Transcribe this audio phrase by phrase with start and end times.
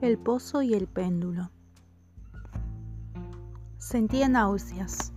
[0.00, 1.50] El pozo y el péndulo.
[3.76, 5.12] Sentía náuseas,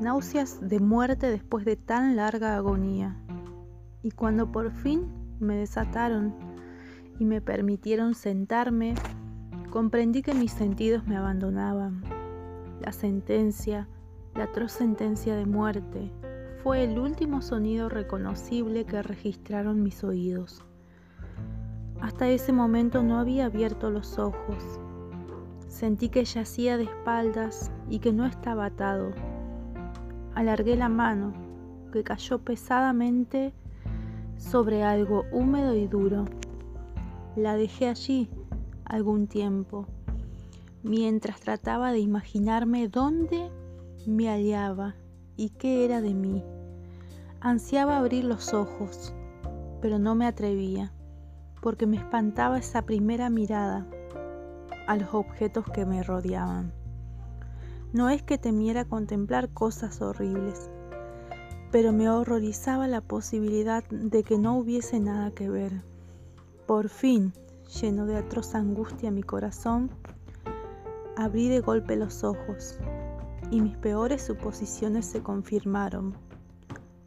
[0.00, 3.16] náuseas de muerte después de tan larga agonía.
[4.04, 5.08] Y cuando por fin
[5.40, 6.32] me desataron
[7.18, 8.94] y me permitieron sentarme,
[9.70, 12.04] comprendí que mis sentidos me abandonaban.
[12.80, 13.88] La sentencia,
[14.36, 16.12] la atroz sentencia de muerte,
[16.62, 20.64] fue el último sonido reconocible que registraron mis oídos.
[22.02, 24.80] Hasta ese momento no había abierto los ojos.
[25.68, 29.12] Sentí que yacía de espaldas y que no estaba atado.
[30.34, 31.32] Alargué la mano,
[31.92, 33.52] que cayó pesadamente
[34.38, 36.24] sobre algo húmedo y duro.
[37.36, 38.30] La dejé allí
[38.84, 39.86] algún tiempo,
[40.82, 43.50] mientras trataba de imaginarme dónde
[44.06, 44.94] me hallaba
[45.36, 46.42] y qué era de mí.
[47.40, 49.14] Ansiaba abrir los ojos,
[49.80, 50.92] pero no me atrevía
[51.60, 53.86] porque me espantaba esa primera mirada
[54.86, 56.72] a los objetos que me rodeaban.
[57.92, 60.70] No es que temiera contemplar cosas horribles,
[61.70, 65.82] pero me horrorizaba la posibilidad de que no hubiese nada que ver.
[66.66, 67.32] Por fin,
[67.80, 69.90] lleno de atroz angustia mi corazón,
[71.16, 72.78] abrí de golpe los ojos
[73.50, 76.14] y mis peores suposiciones se confirmaron.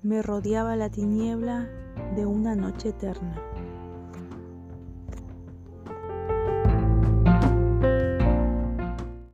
[0.01, 1.69] Me rodeaba la tiniebla
[2.15, 3.52] de una noche eterna.